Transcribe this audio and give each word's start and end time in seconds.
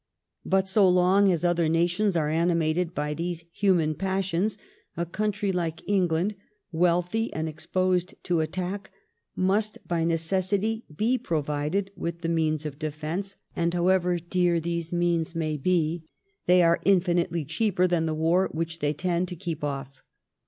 But 0.43 0.67
so 0.67 0.89
long 0.89 1.31
as 1.31 1.45
other 1.45 1.69
nations 1.69 2.17
are 2.17 2.27
animated 2.27 2.95
by" 2.95 3.13
these 3.13 3.45
human 3.51 3.93
passions, 3.93 4.57
a 4.97 5.05
country 5.05 5.51
like 5.51 5.87
England, 5.87 6.33
wealthy, 6.71 7.31
and 7.33 7.47
exposed 7.47 8.15
to 8.23 8.39
attack, 8.39 8.89
must 9.35 9.77
by 9.87 10.03
necessity 10.03 10.85
be 10.97 11.19
provided 11.19 11.91
with 11.95 12.21
the 12.23 12.29
means 12.29 12.65
of 12.65 12.79
defence, 12.79 13.37
and 13.55 13.75
however 13.75 14.17
dear 14.17 14.59
these 14.59 14.91
means 14.91 15.35
may 15.35 15.55
be, 15.55 16.09
they 16.47 16.63
are 16.63 16.81
infinitely 16.83 17.45
cheaper 17.45 17.85
than 17.85 18.07
the 18.07 18.15
war 18.15 18.49
which 18.51 18.79
they 18.79 18.93
tend 18.93 19.27
to 19.27 19.35
keep 19.35 19.63
off. 19.63 20.01